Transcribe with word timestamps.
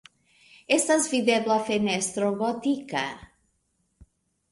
Estas 0.77 1.09
videbla 1.11 1.57
fenestro 1.67 2.31
gotika. 2.39 3.03